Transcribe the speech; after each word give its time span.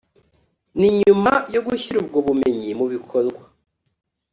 ni 0.79 0.89
nyuma 0.99 1.31
yo 1.53 1.61
gushyira 1.67 1.97
ubwo 2.03 2.17
bumenyi 2.25 2.69
mu 2.79 2.85
bikorwa 2.93 3.41